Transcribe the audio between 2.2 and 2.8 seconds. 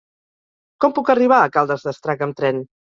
amb tren?